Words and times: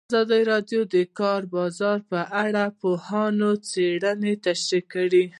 ازادي 0.09 0.41
راډیو 0.51 0.81
د 0.87 0.89
د 0.93 0.95
کار 1.19 1.41
بازار 1.55 1.97
په 2.11 2.19
اړه 2.43 2.63
د 2.71 2.75
پوهانو 2.81 3.49
څېړنې 3.69 4.33
تشریح 4.45 4.83
کړې. 4.93 5.23